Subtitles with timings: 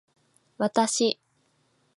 [0.61, 1.11] 私